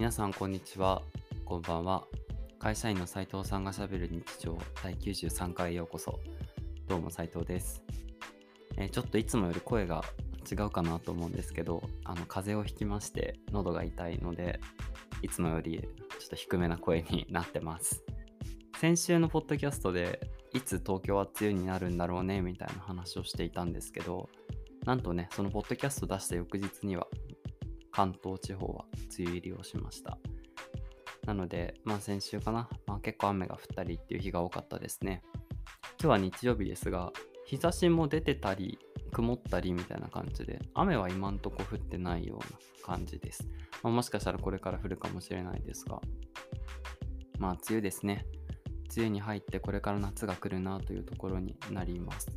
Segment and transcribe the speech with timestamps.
[0.00, 1.02] 皆さんこんにちは。
[1.44, 2.06] こんばんは。
[2.58, 6.20] 会社員の斉藤さんがしゃべる日常第93回へようこそ。
[6.88, 7.82] どうも斉藤です、
[8.78, 10.02] えーちょっといつもより声が
[10.50, 14.58] 違うかなと思うんですけどあの風邪をひきまして喉が痛いので
[15.20, 15.86] いつもより
[16.18, 18.02] ちょっと低めな声になってます。
[18.78, 24.30] 先週のポッドキャストでいつ東京は梅雨になるんだろうねみたいな話をしていたんですけど
[24.86, 27.06] なんとねそのポッドキャスト出した翌日には
[27.90, 28.84] 関東地方は
[29.18, 30.18] 梅雨入りをしました。
[31.26, 35.22] なのでまあ先週かな、まあ、結構雨が降ったりっていう日が多かったですね。
[36.00, 37.12] 今日は日曜日ですが
[37.44, 38.78] 日差しも出てたり
[39.12, 43.46] 曇ったりみたいな感じで雨は今んとこ降ってないような感じです、
[43.82, 46.00] まあ、もしかしたらこれから降るかもしれないですが
[47.38, 48.24] まあ梅雨ですね。
[48.96, 52.28] 梅雨に入ってこれから夏が来るなというところになります。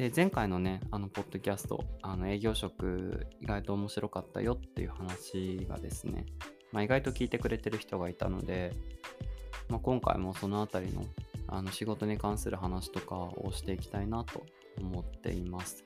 [0.00, 6.24] で前回のねあのポッドキャストあの営業職意外と面白かったよっていう話がですね、
[6.72, 8.72] まあ、意外と聞いてくれてる人がいたので、
[9.68, 11.04] まあ、今回もそのあたりの
[11.48, 14.46] あの仕事に関する話とかをしていきたいなと
[14.80, 15.84] 思っています。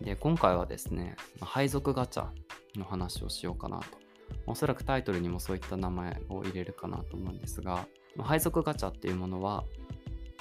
[0.00, 2.28] で今回はですねま配属ガチャ
[2.76, 3.84] の話をしようかなと。
[4.46, 9.64] おそらくタイトルにもそういった名前を入れるかなと思うんですが、ま配属ガチャっていうものは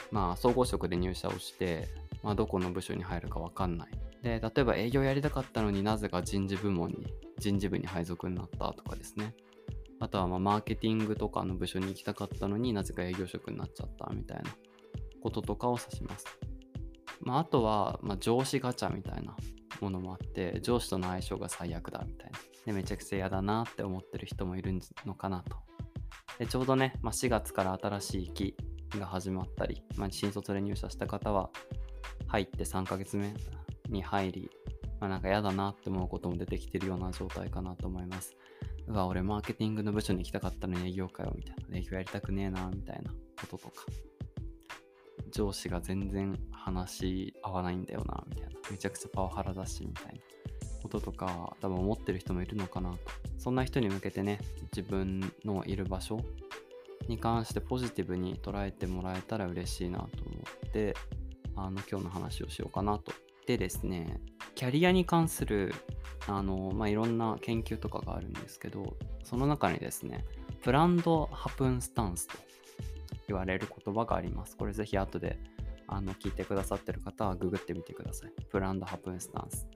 [0.10, 3.92] まあ総合職で入社をしてまあ、どこの部署に入るか分かんない。
[4.24, 9.36] で、例えば営業やりたかったのになぜか人事部門に、人事部に配属になったとかですね。
[10.00, 14.50] あとはまマーケティングとかの部署に行きたかったのになぜか営業職になっちゃったみたいな
[15.22, 16.26] こととかを指します。
[17.22, 19.36] まあ、あとはま上司ガチャみたいな
[19.80, 22.40] ものもあって、上司との相性が最悪だみたいな。
[22.66, 24.74] で、めちゃくちゃ嫌だなって思ってる人もいる
[25.06, 25.58] のかなと。
[26.40, 28.58] で、ちょうどね、まあ、4月から新しい期
[29.00, 31.52] が始まったり、まあ、新卒で入社した方は、
[32.36, 33.34] 入って3ヶ月目
[33.90, 34.52] に入り、
[35.00, 38.36] まあ、なんか嫌だなって思うことも出てきてるような状態かなと思います。
[38.88, 41.78] うわ、俺マーケティングの部署に行きたかったのに営業かよみたいな。
[41.78, 43.86] 営業やりたくねえなみたいなこととか。
[45.32, 48.60] 上司が全然話し合わないんだよなみたいな。
[48.70, 50.20] めちゃくちゃパワハラだしみたいな
[50.82, 52.98] こととか多分思ってる人もいるのかなと。
[53.38, 54.40] そんな人に向けてね、
[54.76, 56.20] 自分のいる場所
[57.08, 60.34] に関してポジティブに捉えてもらえたら嬉しいなと思
[60.68, 60.96] って、
[61.56, 63.12] あの今日の話をしようかなと。
[63.48, 64.20] でですね、
[64.56, 65.74] キャリアに関する
[66.28, 70.26] あの、まあ、いろんな研究とかがあるんですけど、その中にですね、
[70.64, 72.38] プランドハプンスタンスと
[73.28, 74.58] 言われる言葉があります。
[74.58, 75.40] これぜひ後で
[75.88, 78.32] あの聞いてくださってる方はググってみてください。
[78.50, 79.68] プランドハプンスタンス。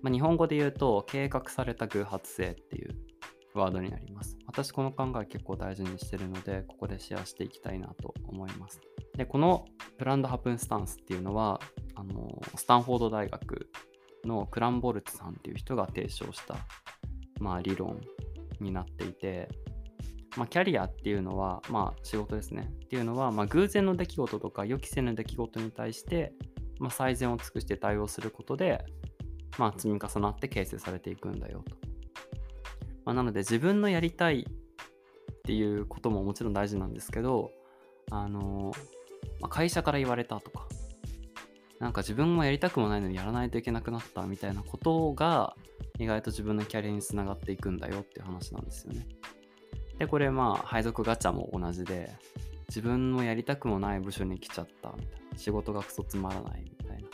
[0.00, 2.94] まあ、日本語で言うと、計画された偶発性っていう
[3.54, 4.36] ワードになります。
[4.46, 8.80] 私この考え結構大事にしてるので、ここでシェアしていきたいなと思います。
[9.16, 9.66] で、この
[9.98, 11.60] プランドハプンスタンスっていうのは、
[11.94, 13.70] あのスタンフォード大学
[14.24, 16.56] のクランボルツさんっていう人が提唱した、
[17.38, 18.00] まあ、理論
[18.60, 19.48] になっていて、
[20.36, 22.68] まあ、キャリアっていうのは、まあ、仕事ですね。
[22.86, 26.32] っていうのは、まあ、偶然の出来事とか予期せぬ出来事に対して、
[26.80, 28.84] まあ、最善を尽くして対応することで、
[29.58, 31.76] まあ、積み重なって形成されていくんだよと。
[33.04, 37.52] まあ、なので自分のやりたいっていうことももちろん大事なんですけど、
[38.10, 38.72] あの
[39.40, 40.66] まあ、会社から言われたとか、
[41.80, 45.54] なんか自分もやりたくもないのにやらないといけなくなったみたいなことが
[45.98, 49.06] 意外と自分のキャリアにつながっていくんだよっていう話なんですよね。
[49.98, 52.12] で、これまあ配属ガチャも同じで、
[52.68, 55.38] 自分もやりたくもない部署に来ちゃったみたいな。
[55.38, 57.08] 仕事がクソつまらないみたいな。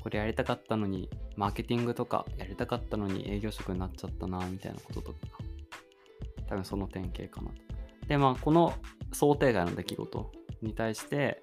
[0.00, 5.18] これやりたかったのに、マーケティングとかやりたかったのに営業職になっちゃったなみたいなこととか。
[6.48, 7.56] 多分その典型かなと。
[8.08, 8.74] で、まあこの
[9.12, 10.32] 想定外の出来事
[10.66, 11.42] に対して、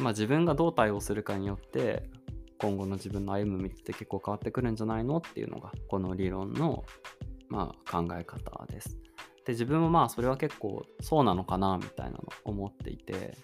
[0.00, 2.10] まあ自分がどう対応するかによって、
[2.58, 6.84] 今後の自分の歩む道って結構変わってくるんじゃないのっていうのが、この理論の、
[7.48, 8.98] まあ、考え方です。
[9.44, 13.36] で、自分もまあそれは結構そうなのかなみたいなの思っていて、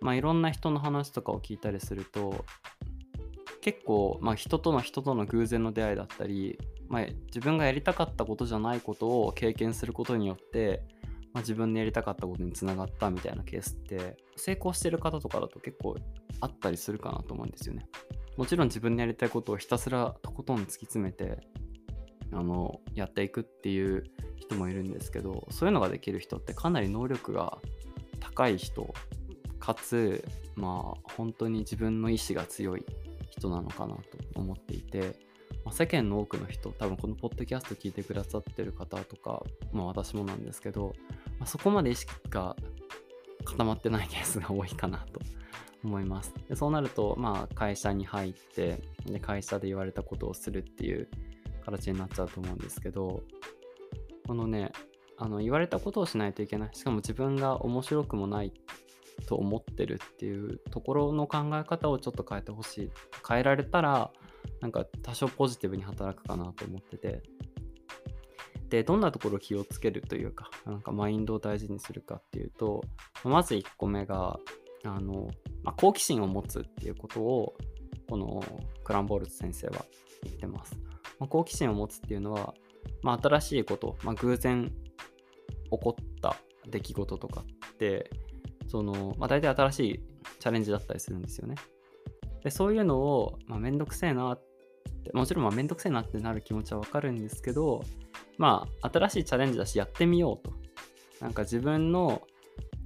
[0.00, 2.44] まあいろんな人の話とかを聞いたりすると、
[3.62, 10.82] 結構、まあ、人との人との偶然の出会いだったり、まあ、自分がやりたかったことじゃないことを経験することによって、
[11.32, 15.96] まあ、自分でやりたかったことにつながったみたいなケースって成功してる方とかだと結構
[16.40, 17.86] あったりするかなと思うんですよね。
[18.36, 21.46] もちろん自分でやりたいことをひたすらとことん突き詰めて
[22.32, 24.04] あのやっていくっていう
[24.36, 27.58] 人もいるんですけどそういうのができる人ってかなり能力が
[28.20, 28.92] 高い人
[29.58, 30.24] かつ
[30.56, 32.84] まあ本当に自分の意志が強い
[33.30, 34.02] 人なのかなと
[34.34, 35.16] 思っていて、
[35.64, 39.42] まあ、世間の多くの人多分このポッドキャスト聞いてくださってる方とか、
[39.72, 40.94] まあ、私もなんですけど、
[41.42, 42.54] まあ、そこまで意識が
[43.44, 45.18] 固まってないケースが多いかなと
[45.82, 46.32] 思います。
[46.48, 51.08] でそうなると、まあ、会社に入ってで会社で言われたことをするっていう
[51.64, 53.24] 形になっちゃうと思うんですけど
[54.24, 54.70] このね
[55.18, 56.70] あの言われたことをしないといけない。
[56.74, 58.52] しかも自分が面白くもない
[59.26, 62.90] と思ってるっていうところの考え方をちょっと変えてほしい。
[63.28, 64.12] 変えられたら
[64.60, 67.20] なんか多少ポジティブに働くかなと思ってて。
[68.72, 72.82] でどんなところを気をつけるというかなんかマインドを大事にするかっていうと
[73.22, 74.38] まず1個目が
[74.86, 75.28] あの、
[75.62, 77.54] まあ、好奇心を持つっていうことを
[78.08, 78.42] この
[78.82, 79.84] クランボールツ先生は
[80.24, 80.74] 言ってます、
[81.18, 82.54] まあ、好奇心を持つっていうのは、
[83.02, 84.72] まあ、新しいこと、ま、偶然起
[85.70, 86.36] こった
[86.66, 88.10] 出来事とかって
[88.68, 90.02] その、まあ、大体新しい
[90.40, 91.56] チャレンジだったりするんですよね。
[92.42, 94.42] でそういうのを、まあ、めんどくせえなっ
[95.04, 97.84] てもちろんまあめんどくせえなってなる気持ちはわかるんですけど
[98.42, 100.52] まあ新しいチャレンジだしやってみようと
[101.20, 102.22] なんか自分の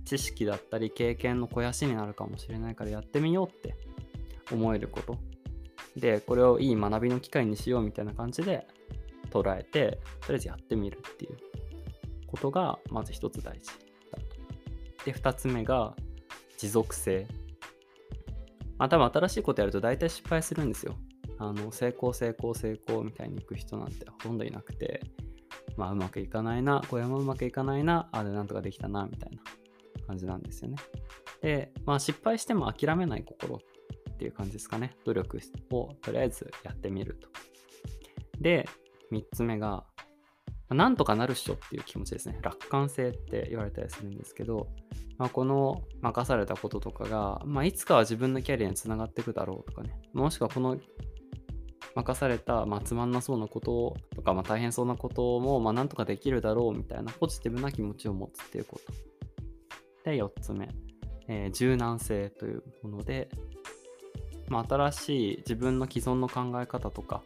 [0.04, 3.74] 知識だったり経験の肥やしになるかもしれないからやってみようって
[4.52, 5.16] 思えること
[5.96, 8.66] でこれをいい学びの機会にしようみたいな感じで
[9.30, 11.38] 捉えてとりあえずやってみるっていう
[12.26, 13.70] ことがまず一つ大事
[14.12, 15.06] だと。
[15.06, 15.96] で2つ目が
[16.58, 17.26] 持続性。
[18.76, 20.96] まあ多分新しいことやると大体失敗するんですよ。
[21.38, 25.00] あの成功成功成功みたいにいく人なんてほとんどいなくて
[25.76, 29.38] まあうまくいかないなこれもうまくいかないなあれなんとかできたなみたいな
[30.06, 30.76] 感じなんですよね。
[31.42, 33.60] でまあ失敗しても諦めない心
[34.16, 34.96] っていう感じですかね。
[35.04, 35.38] 努力
[35.70, 37.28] をとりあえずやってみると。
[38.40, 38.66] で、
[39.12, 39.84] 3つ目が、
[40.70, 42.38] なんとかなるっしょっていう気持ちですね。
[42.42, 44.68] 楽観性って言われたりするんですけど、
[45.18, 50.76] まあ、この任されたこととかが、まあ、いつかは自分のキャリアにつながっていくだろうとかね、もしくはこの
[51.96, 58.78] 任された、まあ、つまんなそうなこととか、まあ、大変そうなことも、まあ、なんとかできるだろうみたいなポジティブな気持ちを持つっていうこ
[60.04, 60.10] と。
[60.10, 60.68] で、4つ目、
[61.26, 63.28] えー、柔軟性というもので、
[64.48, 67.22] まあ、新しい自分の既存の考え方とか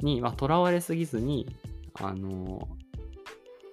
[0.00, 1.48] にとら、まあ、われすぎずに、
[1.94, 2.68] あの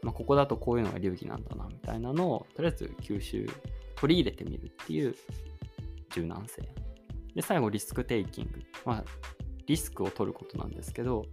[0.04, 3.50] まあ、ここだとこういうのが流儀なんだなみたいなのをとりあえず吸収
[3.96, 5.16] 取り入れてみるっていう
[6.14, 6.62] 柔軟性。
[7.36, 9.04] で最後リスクテイキング、まあ、
[9.68, 11.26] リスクを取ることなんですけど、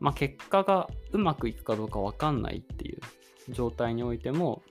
[0.00, 3.00] まあ、結果がうまくいくかどうか分かんないっていう
[3.48, 4.62] 状態においても、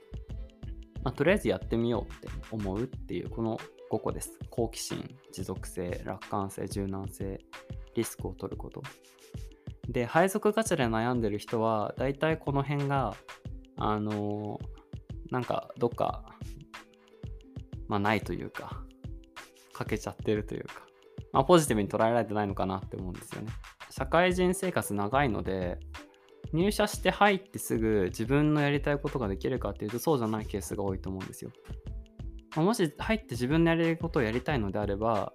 [1.02, 3.58] まあ、とりあえずやってみようって思うっていうこの
[3.90, 4.38] 5個です。
[4.50, 7.40] 好奇心、持続性、楽観性、柔軟性、
[7.94, 8.82] リスクを取ること。
[9.88, 13.14] で、配属ガチャで悩んでる人は、大体この辺が、
[13.76, 16.24] あのー、なんかどっか、
[17.86, 18.82] まあないというか、
[19.72, 20.87] 欠けちゃってるというか、
[21.32, 23.52] まあポジティブに捉えられてないのかなって思うんですよね。
[23.90, 25.78] 社会人生活長いので、
[26.52, 31.50] 入社して入ってすぐ自分のやりたいことができるかっていうとそうじゃないケースが多いと思うんですよ。
[32.56, 35.32] もし入って自分のやりたいことをやりたいのであれば、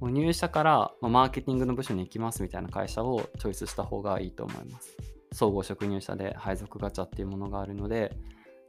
[0.00, 4.96] もう入社からマーケティングの部署に行きますみたいな会社をチョイスした方がいいと思います。
[5.32, 8.16] 総合職入社で配属ガチャっていうものがあるので、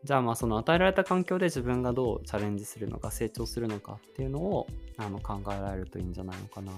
[0.04, 4.68] じゃあまあその与えられた環境で自分がどうチャレンジするのか成長するのかっていうのを
[4.98, 6.72] あの考えられるといいんじゃないのかな。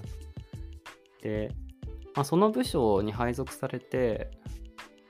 [1.21, 1.51] で、
[2.16, 4.31] まあ、その部署に配属されて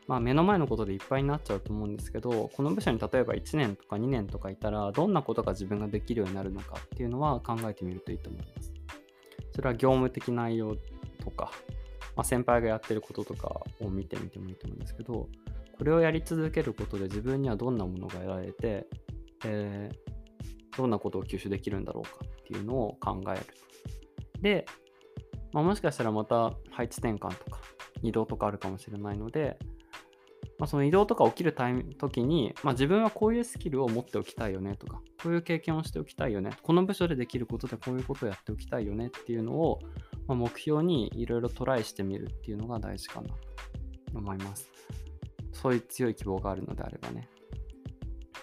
[0.09, 8.73] まあ、目の前のことでいっぱいになっちゃうと思うんですけどこの部署に例えば1年とか2年とかいたらどんなことが自分ができるようになるのかっていうのは考えてみるといいと思います。
[9.53, 10.75] それは業務的内容
[11.23, 11.51] とか、
[12.15, 15.27] まあ、先輩がやってることとかを見てみてもいいと思うんですけど
[15.79, 18.86] これをやり続けることで自分にはどんなものが得られて、
[19.45, 23.45] えー、どんなことを吸収できるんだろうかっていうのを考える。
[24.41, 24.65] で、
[25.53, 27.62] まあ、もしかしたらまた配置転換とか
[28.03, 29.57] 移動とかあるかもしれないので、
[30.57, 39.79] まあ、その移動とか起きるタイム時に、まあ、自分はこういうスキルを持っておきたいよねとか、こういう経験をしておきたいよね、この部署でできることでこういうことをやっておきたいよねっていうのを、
[40.27, 43.36] まあ、目標にいろいろトライしてみるっていうのが大事かなと
[44.13, 44.69] 思います。
[45.62, 47.30] そういう強い希望があるのであればね。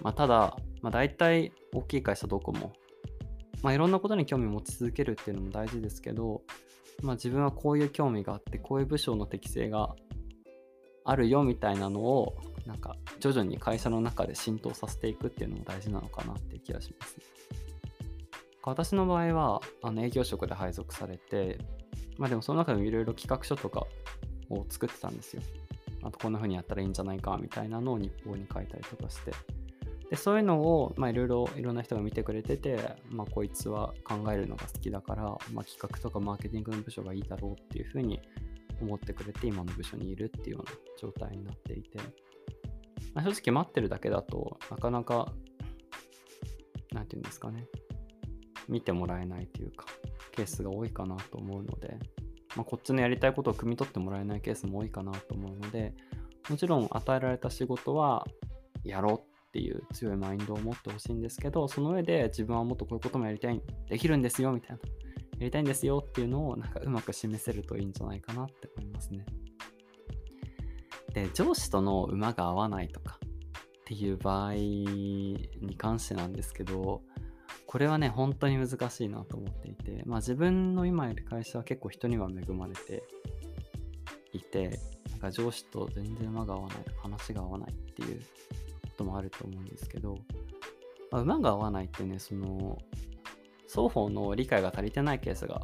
[0.02, 2.72] まあ、ただ、まあ、大体大きい会社どこも、
[3.62, 6.42] まあ、いろんなことに興味を持ち続けるっていうのも大事ですけど、
[7.02, 9.94] まあ、自分はこういう興味があって、こういう部署の適性が
[11.06, 17.22] あるよみたいなのをなんか徐々に会社の中で浸透させていくっていうのも大事なのかなっていう気がします、ね、
[18.64, 21.58] 私の場合はあの営業職で配属されて
[22.18, 23.86] まあでもその中でもいろいろ企画書とか
[24.50, 25.42] を作ってたんですよ
[26.06, 29.32] あとこんな風にやったらいいんじゃないかみたいなのを日報に書いたりとかして。
[30.08, 32.78] でそういうのをいろいろいろんな人が見てくれてて、
[33.10, 35.22] まあ、こいつは考えるのが好きだから、
[35.52, 38.20] まあ、企画とかマーケティングの部署がいいだろうっていう風に
[38.80, 41.98] 思ってくれて今の部署にいるっていうような状態になっていて、
[43.14, 45.32] まあ、正直待ってるだけだとなかなか
[46.92, 47.66] 何て言うんですかね。
[48.68, 49.86] 見てもらえないというか
[50.32, 51.98] ケースが多いかなと思うので、
[52.56, 55.94] まあ、こっちのやりたいことを汲み取ってもらえないケースも多いかなと思うので、
[56.48, 58.26] もちろん与えられた仕事は
[58.84, 64.80] やろうっていう強いマインドを持ってほしいんですけど、その上で自分はもっとこういうこともやりたい、できるんですよみたいな、や
[65.40, 69.26] りたいんですよっていうのをなんかうまく示せるといいんじゃないかなって思いますね。
[71.12, 73.18] で、上司との馬が合わないとか
[73.80, 75.48] っていう場合に
[75.78, 77.02] 関してなんですけど、
[77.76, 83.04] これはね、本当に難しいなと思っていて、まあ自分の今いる会社は結構人には恵まれて
[84.32, 84.80] いて、
[85.10, 88.24] なんか上司と全然馬が合わない話が合わないっていうこ
[88.96, 90.16] ともあると思うんですけど、
[91.10, 92.78] まあ、馬が合わないってね、その、
[93.68, 95.60] 双方の理解が足りてないケースが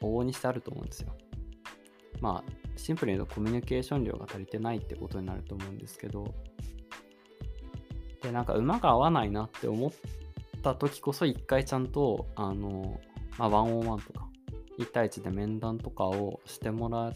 [0.00, 1.14] 往々にしてあると思うんですよ。
[2.20, 6.34] まあ、シンプルに言うとコミュニケーション量が足りてないってことになると思うんですけど、
[8.22, 10.29] で、なんか馬が合わないなって思って
[10.60, 13.00] た時こそ一回ちゃんと、あの、
[13.38, 14.28] まあ、ワンオンワンとか、
[14.78, 17.12] 1対1で面談とかをしてもら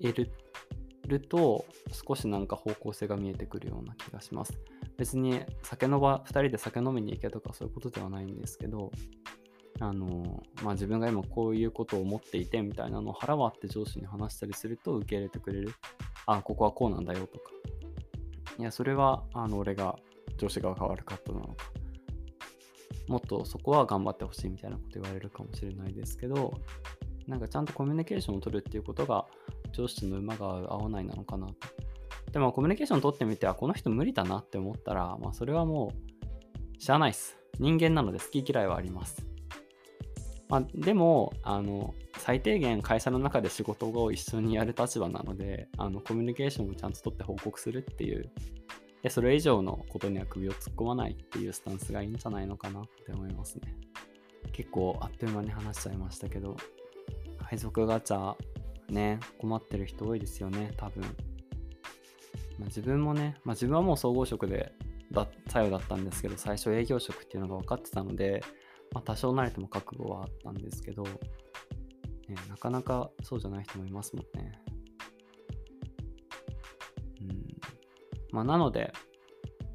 [0.00, 4.58] えると、少しなんか方向性が見えてくるような気がします。
[4.96, 8.90] 別に酒の場、2人で酒飲みに行けとかそういうことではないんですけど、
[9.80, 15.74] あのまあ、自分が今こういうことを思っていてみたいなのを腹割って上司に話したりすると受け入れてくれる。
[16.26, 17.50] あ、ここはこうなんだよとか。
[18.58, 19.96] いや、それはあの俺が
[20.36, 21.54] 上司側が悪かったなのか。
[23.08, 26.54] もっとそこは頑張ってほしいみたいなこと言われるかもしれないですけど、
[27.26, 29.26] なんかちゃんとコミュニケーションを取るっていうことが
[29.72, 31.54] 上司の馬が合わないなのかなと。
[32.32, 35.92] でもコミュニケーションを取ってみて、あ、この人無理だなって思ったら、まあそれはも
[36.78, 37.38] う、しゃあないっす。
[37.58, 39.26] 人間なので好き嫌いはあります。
[40.48, 48.30] まあ、でも、あの、最低限会社の中で仕事を一緒にやる立場なので、あの、コミュニケーションをちゃんと取って報告するっていう、
[49.02, 53.74] で、それ以上のことには首を突っ込まないっていうスタンスがいいんじゃないのかなって思いますね。
[54.52, 56.56] 結構あっという間に話しちゃいましたけど、
[57.38, 58.34] 配属ガチャ、
[58.88, 61.02] ね、困ってる人多いですよね、多分。
[62.58, 64.72] まあ、自分もね、まあ、自分はもう総合職で
[65.12, 68.42] だ作用だったんですけど、最初営業職っていうのが分かってたので、
[68.92, 71.10] まあ、多少慣れても覚悟はあったんですけど、ね、
[72.48, 74.59] なかなかそうじゃない人もいますもんね。
[78.32, 78.92] まあ、なので、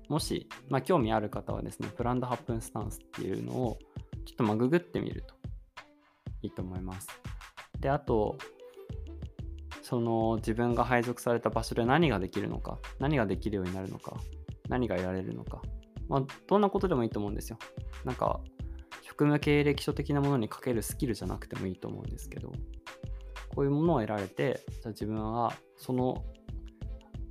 [0.10, 3.80] もし、まあ、興味ある方はですね、プランド8分スタンスっていうのを
[4.26, 5.36] ちょっとまググってみると
[6.42, 7.08] いいと思います。
[7.80, 8.38] で、あと、
[9.82, 14.18] その自分が配属された場所で何ができるのか、何ができるようになるのか、
[14.70, 15.62] 何がやれるのか、
[16.08, 17.58] まあ、どんなことでもいいと思うんですよ。
[18.04, 18.40] なんか、
[19.02, 22.52] 職務経歴書的なものにかけるスキルじゃなくてもいいと思うんですけど、
[23.56, 26.26] こういうものを得られて、じゃあ自分はその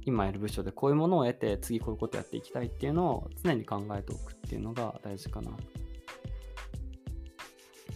[0.06, 5.50] 今やる部署でこういうものを得て次こういうことやっていきたいっていうのを常に考えておくっていうのが大事かな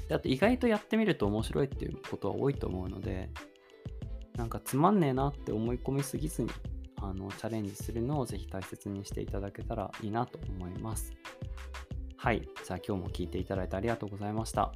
[0.08, 3.28] であと意外とやってみると面白いっていうことは多いと思うので
[4.36, 6.50] なんかつまんねえなって思い込みすぎずに
[7.00, 11.12] あのチャレンジするのをぜひ大切にしていただけたらいいなと思います。
[12.16, 12.42] はい。
[12.64, 14.72] じゃあ今日も聞いていただいてありがとうございました。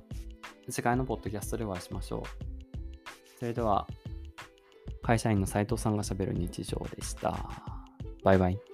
[0.70, 3.38] 次回のポッドキャストでお会いしましょう。
[3.38, 3.88] それでは、
[5.02, 7.36] 会社員の斉藤さんがしゃべる日常でした。
[8.22, 8.71] バイバイ。